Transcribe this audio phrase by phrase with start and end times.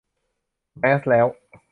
[0.77, 1.27] แมสแล้ว